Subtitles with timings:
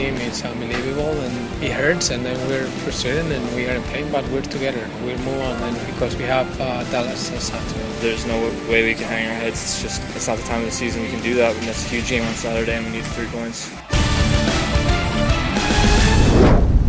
[0.00, 4.10] team is unbelievable and it hurts and then we're frustrated and we are in pain
[4.10, 4.88] but we're together.
[5.04, 8.38] We'll move on and because we have uh, Dallas on Saturday there's no
[8.70, 9.60] way we can hang our heads.
[9.62, 11.02] It's just it's not the time of the season.
[11.02, 13.26] We can do that and that's a huge game on Saturday and we need three
[13.26, 13.70] points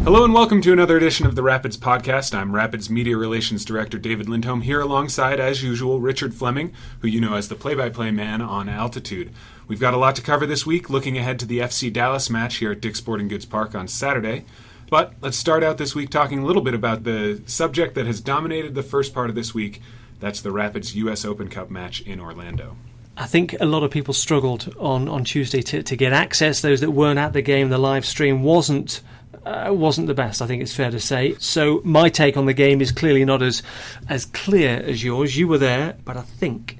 [0.03, 2.33] Hello and welcome to another edition of the Rapids podcast.
[2.33, 7.21] I'm Rapids Media Relations Director David Lindholm here alongside, as usual, Richard Fleming, who you
[7.21, 9.31] know as the play by play man on altitude.
[9.67, 12.55] We've got a lot to cover this week, looking ahead to the FC Dallas match
[12.55, 14.43] here at Dick's Sporting Goods Park on Saturday.
[14.89, 18.21] But let's start out this week talking a little bit about the subject that has
[18.21, 19.83] dominated the first part of this week.
[20.19, 22.75] That's the Rapids US Open Cup match in Orlando.
[23.17, 26.61] I think a lot of people struggled on, on Tuesday to, to get access.
[26.61, 29.01] Those that weren't at the game, the live stream wasn't
[29.45, 30.41] uh, wasn't the best.
[30.41, 31.35] I think it's fair to say.
[31.39, 33.63] So my take on the game is clearly not as
[34.09, 35.37] as clear as yours.
[35.37, 36.77] You were there, but I think.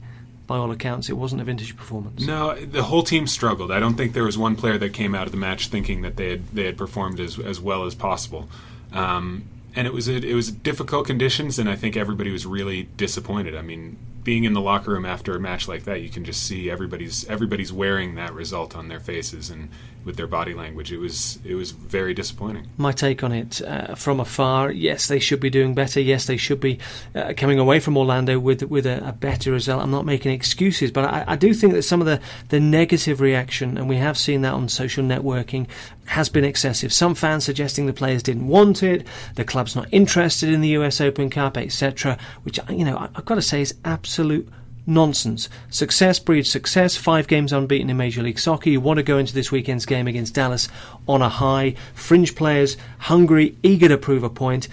[0.48, 2.26] By all accounts, it wasn't a vintage performance.
[2.26, 3.72] No, the whole team struggled.
[3.72, 6.18] I don't think there was one player that came out of the match thinking that
[6.18, 8.50] they had they had performed as as well as possible.
[8.92, 12.90] Um, and it was a, it was difficult conditions, and I think everybody was really
[12.98, 13.56] disappointed.
[13.56, 16.44] I mean, being in the locker room after a match like that, you can just
[16.44, 19.70] see everybody's everybody's wearing that result on their faces and
[20.04, 20.92] with their body language.
[20.92, 22.68] It was it was very disappointing.
[22.78, 26.00] My take on it uh, from afar: yes, they should be doing better.
[26.00, 26.80] Yes, they should be
[27.16, 29.82] uh, coming away from Orlando with with a, a, better result.
[29.82, 32.20] I'm not making excuses, but I, I do think that some of the
[32.50, 35.68] the negative reaction, and we have seen that on social networking,
[36.06, 36.92] has been excessive.
[36.92, 41.00] Some fans suggesting the players didn't want it, the club's not interested in the US
[41.00, 42.18] Open Cup, etc.
[42.44, 44.48] Which you know I've got to say is absolute
[44.86, 45.50] nonsense.
[45.70, 46.96] Success breeds success.
[46.96, 48.70] Five games unbeaten in Major League Soccer.
[48.70, 50.68] You want to go into this weekend's game against Dallas
[51.08, 51.76] on a high.
[51.94, 54.68] Fringe players hungry, eager to prove a point.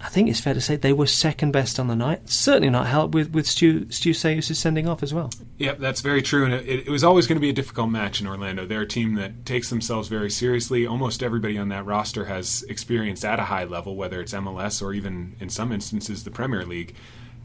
[0.00, 2.28] I think it's fair to say they were second best on the night.
[2.28, 5.30] Certainly not helped with, with Stu, Stu Ceus sending off as well.
[5.58, 6.44] Yep, that's very true.
[6.44, 8.66] And it, it, was always going to be a difficult match in Orlando.
[8.66, 10.86] They're a team that takes themselves very seriously.
[10.86, 14.92] Almost everybody on that roster has experience at a high level, whether it's MLS or
[14.92, 16.94] even in some instances the Premier League.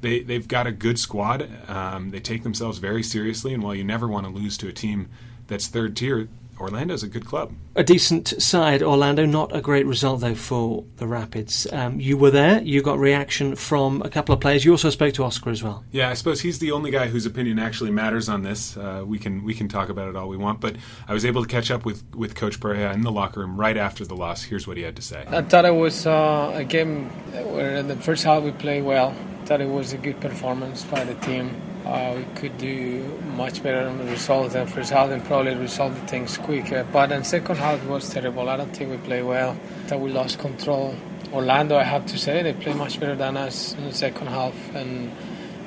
[0.02, 1.50] They, they've got a good squad.
[1.70, 3.54] Um, they take themselves very seriously.
[3.54, 5.10] And while you never want to lose to a team
[5.48, 7.54] that's third tier, Orlando's a good club.
[7.76, 9.26] A decent side, Orlando.
[9.26, 11.68] Not a great result though for the Rapids.
[11.72, 12.62] Um, you were there.
[12.62, 14.66] You got reaction from a couple of players.
[14.66, 15.84] You also spoke to Oscar as well.
[15.92, 18.76] Yeah, I suppose he's the only guy whose opinion actually matters on this.
[18.78, 20.76] Uh, we can we can talk about it all we want, but
[21.08, 23.78] I was able to catch up with with Coach Pareja in the locker room right
[23.78, 24.44] after the loss.
[24.44, 25.26] Here's what he had to say.
[25.28, 27.10] I thought it was uh, a game
[27.54, 29.16] where in the first half we played well.
[29.42, 31.62] I thought it was a good performance by the team.
[31.90, 33.02] Uh, we could do
[33.36, 36.86] much better on the results than first half and probably resolve the things quicker.
[36.94, 38.48] But in second half it was terrible.
[38.48, 39.58] I don't think we played well.
[39.88, 40.96] That we lost control.
[41.34, 44.54] Orlando, I have to say, they played much better than us in the second half
[44.76, 45.12] and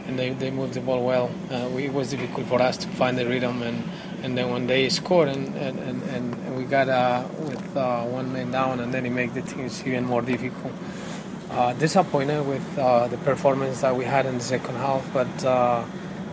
[0.06, 1.28] and they, they moved the ball well.
[1.50, 3.82] Uh, we, it was difficult for us to find the rhythm and,
[4.22, 8.32] and then when they scored and, and, and, and we got uh, with uh, one
[8.32, 10.72] man down and then it made the things even more difficult.
[11.50, 15.84] Uh, disappointed with uh, the performance that we had in the second half, but uh,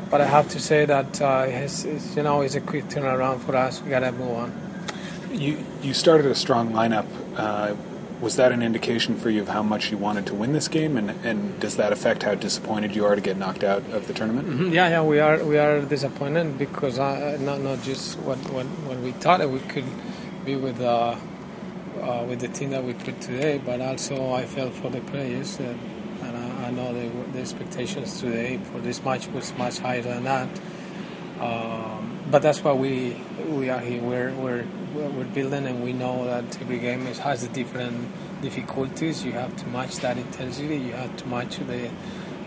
[0.09, 3.41] but I have to say that uh, it's, it's, you know it's a quick turnaround
[3.41, 3.81] for us.
[3.81, 4.53] We gotta move on.
[5.31, 7.05] You you started a strong lineup.
[7.35, 7.75] Uh,
[8.21, 10.97] was that an indication for you of how much you wanted to win this game,
[10.97, 14.13] and, and does that affect how disappointed you are to get knocked out of the
[14.13, 14.47] tournament?
[14.49, 14.73] Mm-hmm.
[14.73, 18.99] Yeah, yeah, we are we are disappointed because uh, not not just what, what, what
[18.99, 19.85] we thought we could
[20.43, 21.15] be with uh,
[22.01, 25.59] uh, with the team that we put today, but also I felt for the players.
[26.69, 30.47] I know the, the expectations today for this match was much higher than that.
[31.39, 34.03] Um, but that's why we we are here.
[34.03, 38.11] We're, we're we're building, and we know that every game has different
[38.43, 39.25] difficulties.
[39.25, 40.77] You have to match that intensity.
[40.77, 41.89] You have to match the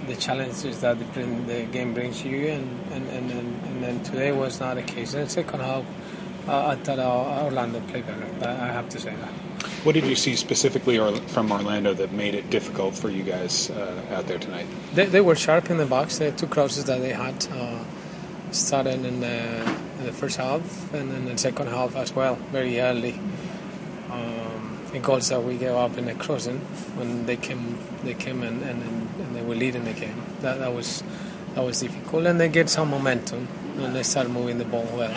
[0.06, 4.60] the challenges that the, the game brings you, and and, and, and, then today was
[4.60, 5.12] not the case.
[5.12, 5.84] The second half,
[6.46, 8.28] uh, I thought Orlando played better.
[8.48, 9.51] I have to say that.
[9.84, 13.68] What did you see specifically or, from Orlando that made it difficult for you guys
[13.68, 14.66] uh, out there tonight?
[14.94, 16.18] They, they, were sharp in the box.
[16.18, 17.82] The two crosses that they had uh,
[18.52, 19.62] started in the,
[19.98, 23.18] in the, first half and then the second half as well, very early.
[24.08, 26.60] Um, the goals that we gave up in the crossing
[26.96, 30.22] when they came, they came and, and, and they were leading the game.
[30.42, 31.02] That, that was
[31.54, 33.46] that was difficult, and they get some momentum
[33.78, 35.14] and they start moving the ball well.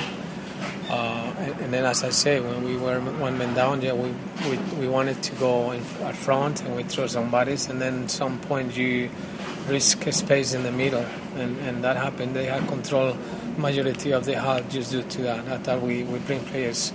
[0.89, 4.13] Uh, and, and, then, as I say, when we were one man down, yeah, we,
[4.49, 8.07] we, we wanted to go in at front and we throw some bodies, and then
[8.07, 9.09] some point you
[9.67, 11.05] risk a space in the middle,
[11.37, 12.35] and, and that happened.
[12.35, 13.17] They had control
[13.57, 15.47] majority of the half just due to that.
[15.47, 16.93] I thought we, we bring players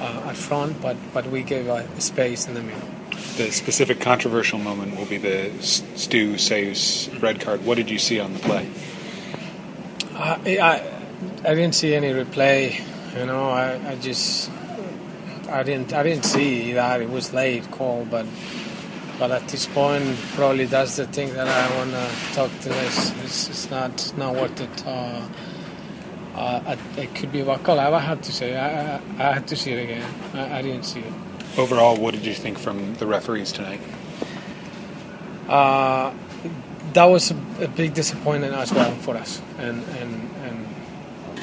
[0.00, 2.88] uh, at front, but, but we gave a space in the middle.
[3.36, 7.64] The specific controversial moment will be the Stu Ceus red card.
[7.64, 8.68] What did you see on the play?
[10.14, 10.82] Uh, I,
[11.44, 12.82] I didn't see any replay.
[13.16, 14.50] You know, I, I just
[15.48, 18.26] I didn't I didn't see that it was late call, but
[19.18, 22.68] but at this point, probably that's the thing that I want to talk to.
[22.68, 24.86] This it's, it's not it's not worth it.
[24.86, 25.28] Uh,
[26.34, 27.78] uh, it could be a call.
[27.80, 30.08] I have to say I, I, I had to see it again.
[30.32, 31.12] I, I, didn't see it.
[31.58, 33.80] Overall, what did you think from the referees tonight?
[35.48, 36.14] Uh,
[36.92, 40.30] that was a, a, big disappointment as well for us, and and,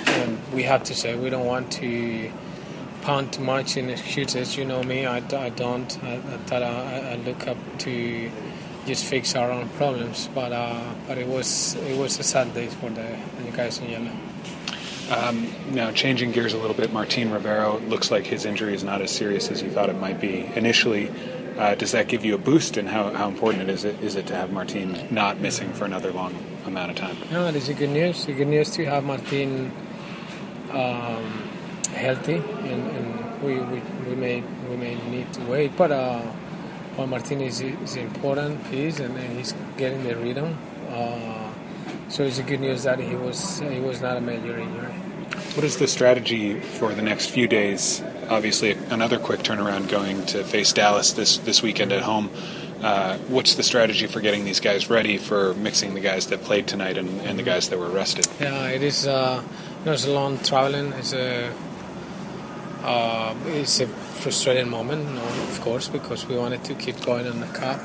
[0.07, 2.31] and and we have to say we don't want to
[3.01, 4.57] pound too much in excuses.
[4.57, 6.04] You know me, I, I don't.
[6.04, 6.18] I,
[6.48, 8.31] that I, I, look up to
[8.86, 10.30] just fix our own problems.
[10.33, 13.18] But uh, but it was it was a sad day for the,
[13.54, 14.12] guys in yellow.
[15.09, 19.01] Um, now, changing gears a little bit, Martin Rivero looks like his injury is not
[19.01, 21.09] as serious as you thought it might be initially.
[21.57, 24.27] Uh, does that give you a boost, and how, how important is it is it
[24.27, 27.18] to have Martin not missing for another long amount of time?
[27.31, 28.27] No, it is good news.
[28.27, 29.71] It's good news to have Martin
[30.72, 31.24] um,
[31.94, 36.22] healthy, and, and, we, we, we may we may need to wait, but uh,
[36.96, 40.58] Juan Martinez is is an important piece, and he's getting the rhythm.
[40.90, 41.52] Uh,
[42.10, 44.94] so it's a good news that he was he was not a major injury.
[45.54, 48.02] What is the strategy for the next few days?
[48.30, 52.31] Obviously, another quick turnaround going to face Dallas this this weekend at home.
[52.81, 56.68] Uh, what's the strategy for getting these guys ready for mixing the guys that played
[56.68, 58.28] tonight and, and the guys that were rested?
[58.40, 59.08] Yeah, it is.
[59.08, 59.44] Uh,
[59.85, 60.94] it's a long traveling.
[60.94, 61.53] It's a
[62.83, 67.27] uh, it's a frustrating moment, you know, of course, because we wanted to keep going
[67.27, 67.81] on the cup.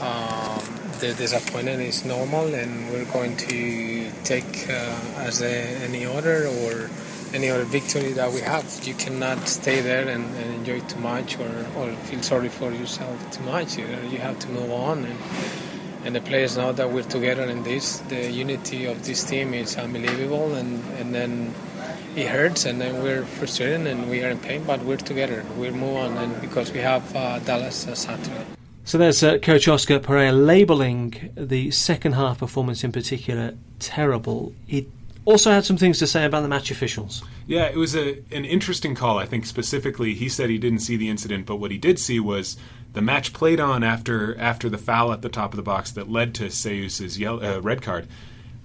[0.00, 0.62] Um,
[1.00, 6.88] the disappointment is normal, and we're going to take uh, as a, any other or
[7.34, 8.64] any other victory that we have.
[8.84, 13.30] You cannot stay there and, and enjoy too much or, or feel sorry for yourself
[13.32, 13.78] too much.
[13.78, 15.04] You, know, you have to move on.
[15.04, 15.18] And,
[16.04, 17.98] and the players know that we're together in this.
[18.08, 21.54] The unity of this team is unbelievable, and, and then
[22.16, 25.44] it hurts, and then we're frustrated and we are in pain, but we're together.
[25.56, 28.44] We'll move on, and because we have uh, Dallas uh, Saturday.
[28.84, 34.52] So there's uh, Coach Oscar Pareja labelling the second half performance in particular terrible.
[34.66, 34.88] He
[35.24, 37.22] also had some things to say about the match officials.
[37.46, 39.18] Yeah, it was a, an interesting call.
[39.18, 42.18] I think specifically, he said he didn't see the incident, but what he did see
[42.18, 42.56] was
[42.92, 46.10] the match played on after after the foul at the top of the box that
[46.10, 46.50] led to
[47.18, 48.06] yellow, uh, red card.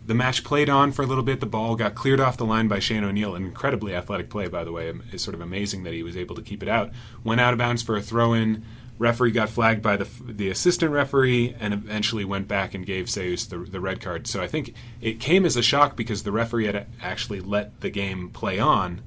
[0.06, 1.41] The match played on for a little bit.
[1.41, 3.35] The ball got cleared off the line by Shane O'Neill.
[3.35, 4.94] An incredibly athletic play, by the way.
[5.12, 6.91] It's sort of amazing that he was able to keep it out.
[7.25, 8.63] Went out of bounds for a throw in
[9.00, 13.47] referee got flagged by the the assistant referee and eventually went back and gave Ceus
[13.47, 14.27] the, the red card.
[14.27, 17.89] So I think it came as a shock because the referee had actually let the
[17.89, 19.01] game play on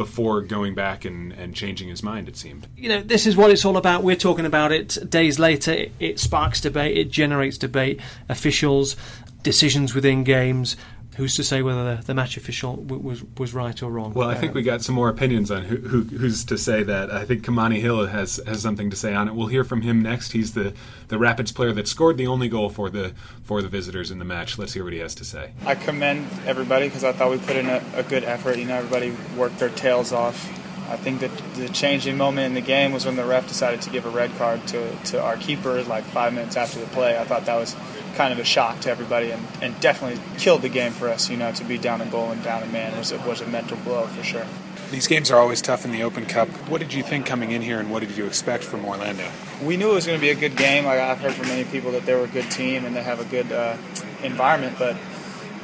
[0.00, 2.66] before going back and, and changing his mind, it seemed.
[2.74, 4.02] You know, this is what it's all about.
[4.02, 5.72] We're talking about it days later.
[5.72, 8.00] It, it sparks debate, it generates debate.
[8.26, 8.96] Officials,
[9.42, 10.78] decisions within games,
[11.16, 14.12] who's to say whether the, the match official w- was was right or wrong?
[14.14, 17.10] Well, I think we got some more opinions on who, who, who's to say that.
[17.12, 19.34] I think Kamani Hill has has something to say on it.
[19.34, 20.32] We'll hear from him next.
[20.32, 20.72] He's the,
[21.08, 23.12] the Rapids player that scored the only goal for the
[23.42, 24.58] for the visitors in the match.
[24.58, 25.52] Let's hear what he has to say.
[25.66, 28.58] I commend everybody because I thought we put in a, a good effort.
[28.58, 30.48] You know, everybody worked their tails off.
[30.90, 33.90] I think that the changing moment in the game was when the ref decided to
[33.90, 37.16] give a red card to, to our keeper like five minutes after the play.
[37.16, 37.76] I thought that was
[38.16, 41.30] kind of a shock to everybody and, and definitely killed the game for us.
[41.30, 43.46] You know, to be down a goal and down a man was a, was a
[43.46, 44.46] mental blow for sure.
[44.90, 46.48] These games are always tough in the Open Cup.
[46.68, 49.30] What did you think coming in here, and what did you expect from Orlando?
[49.62, 50.84] We knew it was going to be a good game.
[50.84, 53.20] Like I've heard from many people that they were a good team and they have
[53.20, 53.76] a good uh,
[54.24, 54.96] environment, but.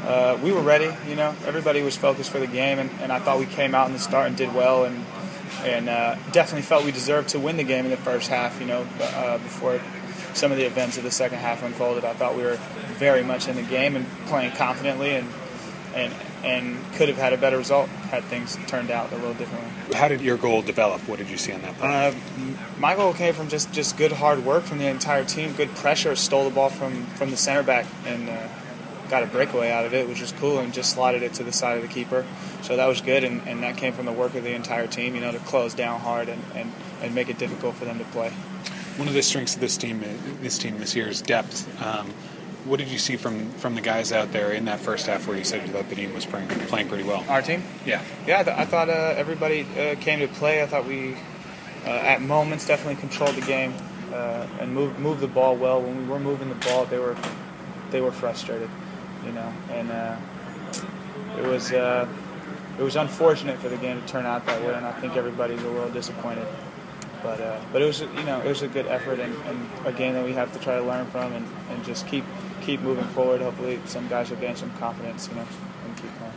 [0.07, 1.35] Uh, we were ready, you know.
[1.47, 3.99] Everybody was focused for the game, and, and I thought we came out in the
[3.99, 5.05] start and did well, and
[5.65, 8.61] and uh, definitely felt we deserved to win the game in the first half.
[8.61, 9.81] You know, uh, before
[10.37, 12.05] some of the events of the second half unfolded.
[12.05, 12.59] I thought we were
[12.99, 15.29] very much in the game and playing confidently and
[15.95, 16.13] and
[16.45, 19.95] and could have had a better result had things turned out a little differently.
[19.97, 21.01] How did your goal develop?
[21.09, 22.09] What did you see on that play?
[22.09, 22.15] Uh,
[22.79, 26.15] my goal came from just, just good hard work from the entire team, good pressure,
[26.15, 28.49] stole the ball from, from the center back and uh,
[29.09, 31.53] got a breakaway out of it, which was cool, and just slotted it to the
[31.53, 32.25] side of the keeper.
[32.63, 35.15] So that was good, and, and that came from the work of the entire team,
[35.15, 36.73] you know, to close down hard and, and,
[37.03, 38.31] and make it difficult for them to play.
[38.97, 40.03] One of the strengths of this team,
[40.41, 41.69] this team this year, is depth.
[41.83, 42.13] Um,
[42.65, 45.37] what did you see from, from the guys out there in that first half where
[45.37, 47.25] you said you thought the team was playing, playing pretty well?
[47.29, 47.63] Our team?
[47.85, 48.03] Yeah.
[48.27, 50.63] Yeah, I, th- I thought uh, everybody uh, came to play.
[50.63, 51.15] I thought we,
[51.85, 53.73] uh, at moments, definitely controlled the game
[54.13, 55.81] uh, and moved moved the ball well.
[55.81, 57.17] When we were moving the ball, they were
[57.91, 58.71] they were frustrated,
[59.27, 60.17] you know, and uh,
[61.39, 62.09] it was uh,
[62.79, 65.63] it was unfortunate for the game to turn out that way, and I think everybody's
[65.63, 66.47] a little disappointed.
[67.23, 69.93] But uh, but it was you know it was a good effort and, and, a
[69.93, 72.25] game that we have to try to learn from and, and just keep
[72.63, 73.41] keep moving forward.
[73.41, 75.47] Hopefully some guys will gain some confidence, you know,
[75.85, 76.33] and keep going.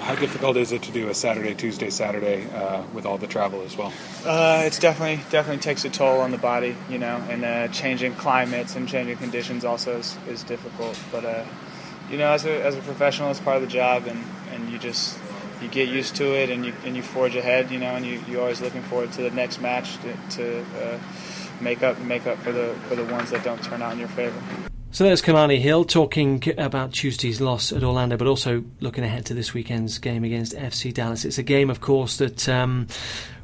[0.00, 3.62] How difficult is it to do a Saturday, Tuesday, Saturday uh, with all the travel
[3.62, 3.92] as well?
[4.26, 8.14] Uh, it's definitely definitely takes a toll on the body, you know, and uh, changing
[8.14, 10.98] climates and changing conditions also is, is difficult.
[11.12, 11.44] But uh,
[12.10, 14.78] you know, as a, as a professional, it's part of the job, and, and you
[14.78, 15.18] just
[15.62, 18.22] you get used to it, and you and you forge ahead, you know, and you
[18.28, 20.98] you're always looking forward to the next match to, to uh,
[21.60, 24.08] make up make up for the for the ones that don't turn out in your
[24.08, 24.40] favor.
[24.94, 29.34] So there's Kamani Hill talking about Tuesday's loss at Orlando, but also looking ahead to
[29.34, 31.24] this weekend's game against FC Dallas.
[31.24, 32.86] It's a game, of course, that, um,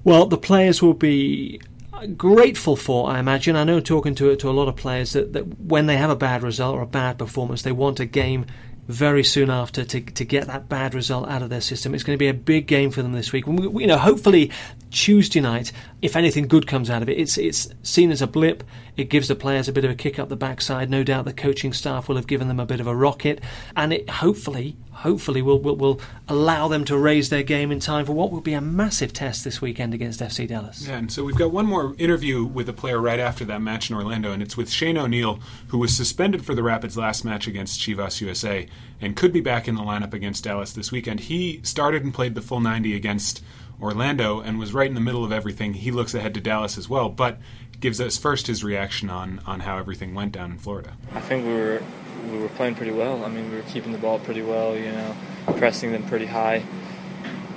[0.04, 1.60] well, the players will be
[2.06, 3.56] grateful for, I imagine.
[3.56, 6.16] I know talking to to a lot of players that, that when they have a
[6.16, 8.46] bad result or a bad performance, they want a game
[8.90, 11.94] very soon after to, to get that bad result out of their system.
[11.94, 13.46] It's going to be a big game for them this week.
[13.46, 14.50] We, you know, hopefully
[14.90, 18.64] Tuesday night, if anything good comes out of it, it's it's seen as a blip.
[19.00, 20.90] It gives the players a bit of a kick up the backside.
[20.90, 23.40] No doubt the coaching staff will have given them a bit of a rocket,
[23.74, 28.04] and it hopefully, hopefully will will, will allow them to raise their game in time
[28.04, 30.86] for what will be a massive test this weekend against FC Dallas.
[30.86, 33.88] Yeah, and so we've got one more interview with a player right after that match
[33.88, 37.46] in Orlando, and it's with Shane O'Neill, who was suspended for the Rapids' last match
[37.46, 38.68] against Chivas USA
[39.00, 41.20] and could be back in the lineup against Dallas this weekend.
[41.20, 43.42] He started and played the full 90 against
[43.80, 45.72] Orlando and was right in the middle of everything.
[45.72, 47.38] He looks ahead to Dallas as well, but
[47.80, 50.92] gives us first his reaction on, on how everything went down in Florida.
[51.14, 51.82] I think we were
[52.30, 53.24] we were playing pretty well.
[53.24, 55.16] I mean, we were keeping the ball pretty well, you know,
[55.56, 56.62] pressing them pretty high.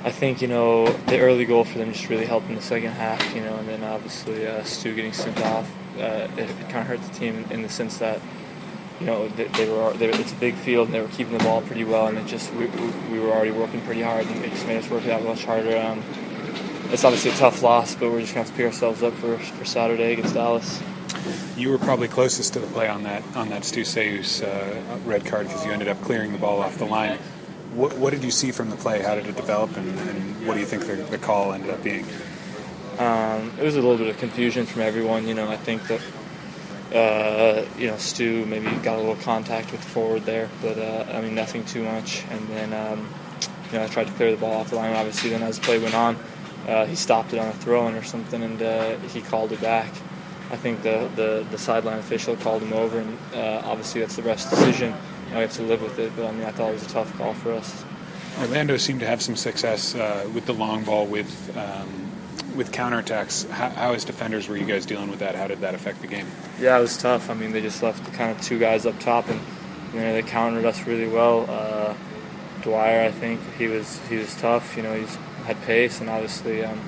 [0.05, 2.91] I think you know the early goal for them just really helped in the second
[2.91, 6.79] half, you know, and then obviously uh, Stu getting sent off, uh, it, it kind
[6.79, 8.19] of hurt the team in the sense that
[8.99, 11.43] you know they, they were they, it's a big field and they were keeping the
[11.43, 12.65] ball pretty well, and it just we,
[13.11, 15.77] we were already working pretty hard, and it just made us work that much harder.
[15.77, 16.03] Um,
[16.91, 19.13] it's obviously a tough loss, but we're just going to have to pick ourselves up
[19.13, 20.81] for, for Saturday against Dallas.
[21.55, 25.25] You were probably closest to the play on that on that Stu Ceus uh, red
[25.25, 27.17] card because you ended up clearing the ball off the line.
[27.73, 29.01] What, what, did you see from the play?
[29.01, 31.81] How did it develop, and, and what do you think the, the, call ended up
[31.83, 32.05] being?
[32.99, 35.27] Um, it was a little bit of confusion from everyone.
[35.27, 36.01] You know, I think that
[36.93, 41.05] uh, you know Stu maybe got a little contact with the forward there, but uh,
[41.11, 42.23] I mean nothing too much.
[42.29, 43.09] And then um,
[43.71, 44.95] you know I tried to clear the ball off the line.
[44.95, 46.17] Obviously, then as the play went on,
[46.67, 49.91] uh, he stopped it on a throw-in or something, and uh, he called it back.
[50.51, 54.23] I think the, the, the sideline official called him over, and uh, obviously that's the
[54.23, 54.93] ref's decision.
[55.27, 56.85] You know, we have to live with it, but I mean, I thought it was
[56.85, 57.83] a tough call for us.
[58.39, 62.11] Orlando seemed to have some success uh, with the long ball, with um,
[62.55, 63.49] with counterattacks.
[63.49, 65.35] How, how, as defenders, were you guys dealing with that?
[65.35, 66.27] How did that affect the game?
[66.59, 67.29] Yeah, it was tough.
[67.29, 69.39] I mean, they just left kind of two guys up top, and
[69.93, 71.45] you know, they countered us really well.
[71.49, 71.93] Uh,
[72.61, 74.75] Dwyer, I think he was he was tough.
[74.77, 76.79] You know, he's had pace, and obviously um,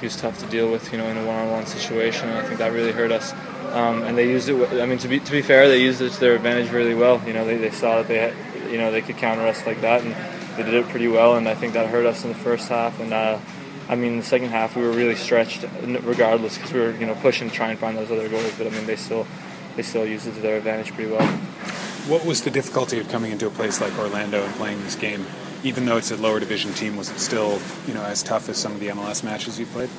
[0.00, 0.92] he was tough to deal with.
[0.92, 3.32] You know, in a one-on-one situation, and I think that really hurt us.
[3.72, 4.80] Um, and they used it.
[4.80, 7.22] I mean, to be to be fair, they used it to their advantage really well.
[7.26, 9.80] You know, they, they saw that they had, you know they could counter us like
[9.82, 10.14] that, and
[10.56, 11.36] they did it pretty well.
[11.36, 12.98] And I think that hurt us in the first half.
[12.98, 13.38] And uh,
[13.88, 15.64] I mean, the second half we were really stretched,
[16.02, 18.52] regardless, because we were you know pushing to try and find those other goals.
[18.58, 19.26] But I mean, they still
[19.76, 21.26] they still used it to their advantage pretty well.
[22.08, 25.26] What was the difficulty of coming into a place like Orlando and playing this game?
[25.62, 28.56] Even though it's a lower division team, was it still you know as tough as
[28.56, 29.90] some of the MLS matches you played?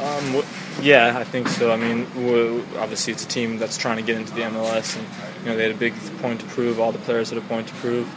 [0.00, 0.42] Um,
[0.82, 1.70] yeah, I think so.
[1.70, 2.06] I mean,
[2.78, 5.06] obviously it's a team that's trying to get into the MLS, and
[5.42, 6.80] you know they had a big point to prove.
[6.80, 8.08] All the players had a point to prove,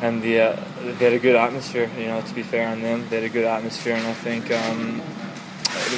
[0.00, 1.90] and the uh, they had a good atmosphere.
[1.98, 4.50] You know, to be fair on them, they had a good atmosphere, and I think
[4.50, 5.02] um,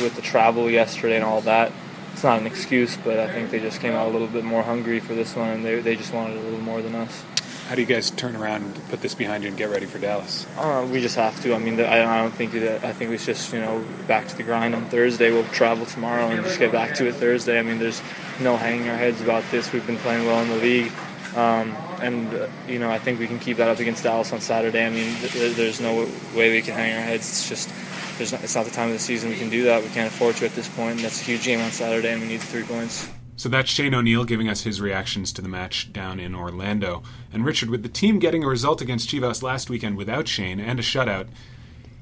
[0.02, 1.72] with the travel yesterday and all that.
[2.12, 4.62] It's not an excuse, but I think they just came out a little bit more
[4.62, 7.24] hungry for this one, and they, they just wanted a little more than us.
[7.72, 9.98] How do you guys turn around, and put this behind you, and get ready for
[9.98, 10.46] Dallas?
[10.58, 11.54] Uh, we just have to.
[11.54, 12.84] I mean, I, don't think that.
[12.84, 15.32] I think we just you know back to the grind on Thursday.
[15.32, 17.58] We'll travel tomorrow and just get back to it Thursday.
[17.58, 18.02] I mean, there's
[18.42, 19.72] no hanging our heads about this.
[19.72, 20.92] We've been playing well in the league.
[21.34, 24.42] Um, and uh, you know, I think we can keep that up against Dallas on
[24.42, 24.84] Saturday.
[24.84, 27.26] I mean, th- there's no way we can hang our heads.
[27.26, 27.70] It's just,
[28.32, 29.82] not, it's not the time of the season we can do that.
[29.82, 30.96] We can't afford to at this point.
[30.96, 33.08] And that's a huge game on Saturday, and we need three points.
[33.42, 37.02] So that's Shane O'Neill giving us his reactions to the match down in Orlando.
[37.32, 40.78] And Richard, with the team getting a result against Chivas last weekend without Shane and
[40.78, 41.26] a shutout,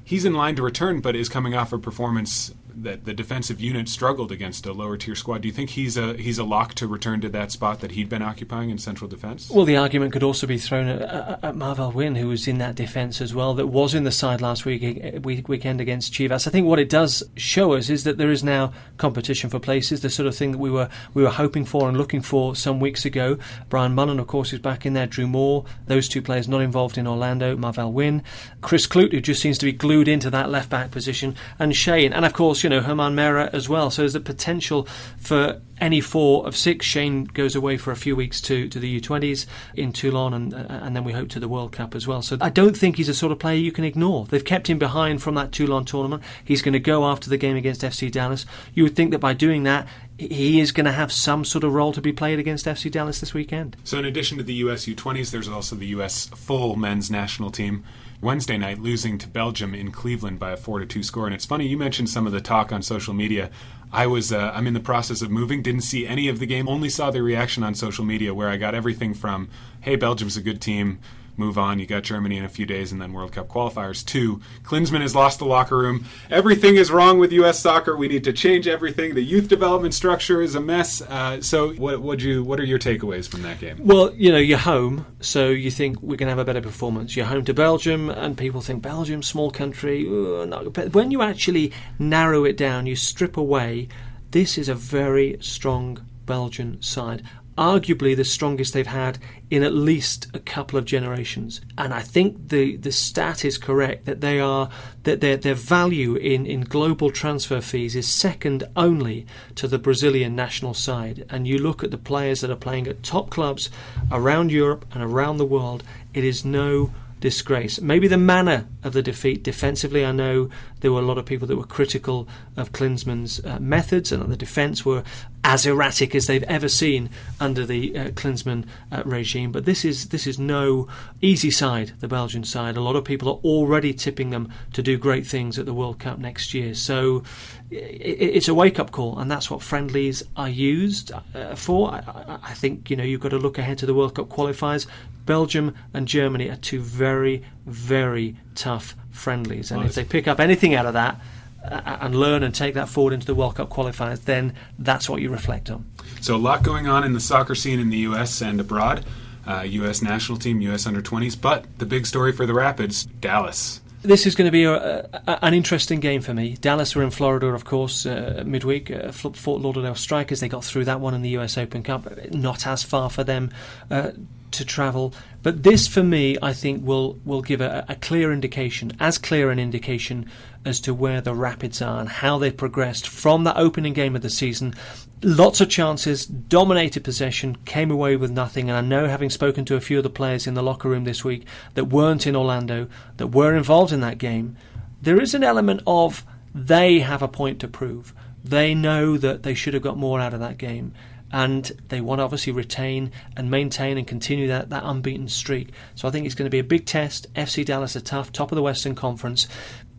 [0.03, 3.89] he's in line to return, but is coming off a performance that the defensive unit
[3.89, 5.41] struggled against a lower tier squad.
[5.41, 8.09] Do you think he's a he's a lock to return to that spot that he'd
[8.09, 9.49] been occupying in central defence?
[9.49, 12.75] Well, the argument could also be thrown at, at, Marvel Wynn, who was in that
[12.75, 16.47] defence as well, that was in the side last week, week weekend against Chivas.
[16.47, 20.01] I think what it does show us is that there is now competition for places,
[20.01, 22.79] the sort of thing that we were we were hoping for and looking for some
[22.79, 23.37] weeks ago.
[23.69, 25.07] Brian Mullan, of course, is back in there.
[25.07, 27.55] Drew Moor, those two players not involved in Orlando.
[27.57, 28.23] Marvel Wynn,
[28.61, 32.13] Chris Klute, who just seems to be glued into that left back position, and Shane,
[32.13, 33.89] and of course, you know Germán Mera as well.
[33.89, 34.87] So there's the potential
[35.17, 36.85] for any four of six.
[36.85, 40.65] Shane goes away for a few weeks to, to the U20s in Toulon, and uh,
[40.69, 42.21] and then we hope to the World Cup as well.
[42.21, 44.25] So I don't think he's a sort of player you can ignore.
[44.25, 46.23] They've kept him behind from that Toulon tournament.
[46.43, 48.45] He's going to go after the game against FC Dallas.
[48.73, 49.87] You would think that by doing that,
[50.27, 53.19] he is going to have some sort of role to be played against FC Dallas
[53.19, 53.75] this weekend.
[53.83, 57.83] So, in addition to the US U20s, there's also the US full men's national team.
[58.21, 61.25] Wednesday night, losing to Belgium in Cleveland by a four to two score.
[61.25, 63.49] And it's funny you mentioned some of the talk on social media.
[63.91, 66.69] I was uh, I'm in the process of moving, didn't see any of the game,
[66.69, 69.49] only saw the reaction on social media where I got everything from,
[69.81, 70.99] "Hey, Belgium's a good team."
[71.41, 71.79] Move on.
[71.79, 74.05] You got Germany in a few days, and then World Cup qualifiers.
[74.05, 76.05] Two, Klinsmann has lost the locker room.
[76.29, 77.59] Everything is wrong with U.S.
[77.59, 77.97] soccer.
[77.97, 79.15] We need to change everything.
[79.15, 81.01] The youth development structure is a mess.
[81.01, 82.43] Uh, so, what would you?
[82.43, 83.77] What are your takeaways from that game?
[83.79, 87.15] Well, you know, you're home, so you think we're going to have a better performance.
[87.15, 90.05] You're home to Belgium, and people think Belgium, small country.
[90.05, 93.89] Ooh, But when you actually narrow it down, you strip away.
[94.31, 97.23] This is a very strong Belgian side
[97.61, 99.19] arguably the strongest they've had
[99.51, 101.61] in at least a couple of generations.
[101.77, 104.69] And I think the, the stat is correct that they are
[105.03, 110.35] that their their value in, in global transfer fees is second only to the Brazilian
[110.35, 111.23] national side.
[111.29, 113.69] And you look at the players that are playing at top clubs
[114.11, 115.83] around Europe and around the world,
[116.15, 116.91] it is no
[117.21, 117.79] disgrace.
[117.79, 120.03] Maybe the manner of the defeat defensively.
[120.03, 120.49] I know
[120.81, 122.27] there were a lot of people that were critical
[122.57, 125.03] of Klinsmann's uh, methods and the defence were
[125.43, 129.51] as erratic as they've ever seen under the uh, Klinsmann uh, regime.
[129.51, 130.87] But this is this is no
[131.21, 132.77] easy side, the Belgian side.
[132.77, 135.99] A lot of people are already tipping them to do great things at the World
[135.99, 136.73] Cup next year.
[136.73, 137.23] So
[137.71, 141.91] it's a wake up call, and that's what friendlies are used uh, for.
[141.91, 144.85] I, I think you know you've got to look ahead to the World Cup qualifiers.
[145.25, 149.71] Belgium and Germany are two very, very tough friendlies.
[149.71, 151.21] And if they pick up anything out of that
[151.63, 155.29] and learn and take that forward into the World Cup qualifiers, then that's what you
[155.29, 155.85] reflect on.
[156.21, 158.41] So, a lot going on in the soccer scene in the U.S.
[158.41, 159.05] and abroad.
[159.45, 160.03] Uh, U.S.
[160.03, 160.85] national team, U.S.
[160.85, 161.39] under 20s.
[161.39, 163.81] But the big story for the Rapids Dallas.
[164.03, 166.57] This is going to be a, a, an interesting game for me.
[166.59, 168.89] Dallas were in Florida, of course, uh, midweek.
[168.89, 172.07] Uh, Fort Lauderdale Strikers, they got through that one in the US Open Cup.
[172.31, 173.51] Not as far for them
[173.91, 174.11] uh,
[174.51, 175.13] to travel.
[175.43, 179.49] But this, for me, I think will will give a, a, clear indication, as clear
[179.49, 180.29] an indication
[180.63, 184.21] as to where the Rapids are and how they've progressed from that opening game of
[184.21, 184.75] the season.
[185.23, 188.69] Lots of chances, dominated possession, came away with nothing.
[188.69, 191.03] And I know, having spoken to a few of the players in the locker room
[191.03, 192.87] this week that weren't in Orlando,
[193.17, 194.57] that were involved in that game,
[195.01, 198.13] there is an element of they have a point to prove.
[198.43, 200.93] They know that they should have got more out of that game
[201.31, 205.71] and they want to obviously retain and maintain and continue that, that unbeaten streak.
[205.95, 207.33] So I think it's going to be a big test.
[207.33, 209.47] FC Dallas are tough, top of the Western Conference.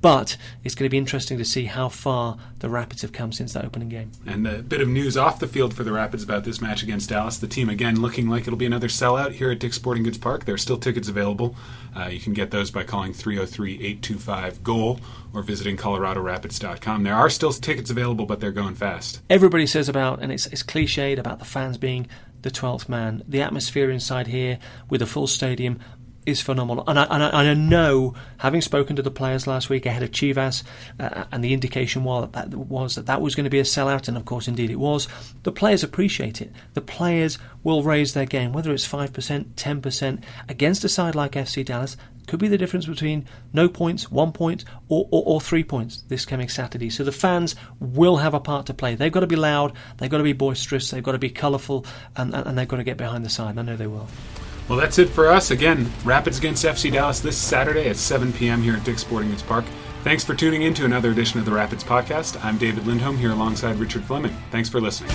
[0.03, 3.53] But it's going to be interesting to see how far the Rapids have come since
[3.53, 4.11] that opening game.
[4.27, 7.09] And a bit of news off the field for the Rapids about this match against
[7.09, 7.39] Dallas.
[7.39, 10.45] The team, again, looking like it'll be another sellout here at Dick's Sporting Goods Park.
[10.45, 11.55] There are still tickets available.
[11.97, 15.01] Uh, you can get those by calling 303 825 GOAL
[15.33, 17.05] or visiting coloradorapids.com.
[17.05, 19.23] There are still tickets available, but they're going fast.
[19.31, 22.09] Everybody says about, and it's, it's cliched, about the fans being
[22.43, 23.23] the 12th man.
[23.29, 24.59] The atmosphere inside here
[24.91, 25.79] with a full stadium
[26.27, 26.85] is phenomenal.
[26.87, 30.03] And I, and I, and I, know, having spoken to the players last week ahead
[30.03, 30.63] of Chivas,
[31.01, 33.65] uh, and the indication was that, that was that that was going to be a
[33.65, 35.09] sellout, and of course, indeed it was.
[35.43, 36.53] The players appreciate it.
[36.75, 41.15] The players will raise their game, whether it's five percent, ten percent against a side
[41.15, 41.97] like FC Dallas.
[42.29, 46.25] Could be the difference between no points, one point, or, or, or three points this
[46.25, 46.89] coming Saturday.
[46.89, 48.95] So the fans will have a part to play.
[48.95, 51.85] They've got to be loud, they've got to be boisterous, they've got to be colourful,
[52.15, 53.59] and, and they've got to get behind the side.
[53.59, 54.07] I know they will.
[54.69, 55.51] Well, that's it for us.
[55.51, 58.63] Again, Rapids against FC Dallas this Saturday at 7 p.m.
[58.63, 59.65] here at Dick's Sporting Goods Park.
[60.03, 62.43] Thanks for tuning in to another edition of the Rapids Podcast.
[62.45, 64.35] I'm David Lindholm here alongside Richard Fleming.
[64.51, 65.11] Thanks for listening.